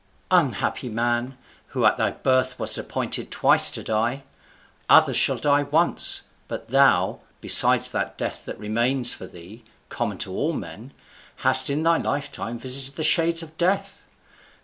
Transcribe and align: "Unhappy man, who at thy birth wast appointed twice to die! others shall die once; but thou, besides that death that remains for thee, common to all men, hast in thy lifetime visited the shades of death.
"Unhappy 0.31 0.89
man, 0.89 1.37
who 1.67 1.85
at 1.85 1.95
thy 1.97 2.09
birth 2.09 2.57
wast 2.57 2.75
appointed 2.75 3.29
twice 3.29 3.69
to 3.69 3.83
die! 3.83 4.23
others 4.89 5.15
shall 5.15 5.37
die 5.37 5.61
once; 5.61 6.23
but 6.47 6.69
thou, 6.69 7.19
besides 7.39 7.91
that 7.91 8.17
death 8.17 8.43
that 8.45 8.57
remains 8.57 9.13
for 9.13 9.27
thee, 9.27 9.63
common 9.89 10.17
to 10.17 10.31
all 10.33 10.53
men, 10.53 10.91
hast 11.45 11.69
in 11.69 11.83
thy 11.83 11.97
lifetime 11.97 12.57
visited 12.57 12.95
the 12.95 13.03
shades 13.03 13.43
of 13.43 13.55
death. 13.59 14.07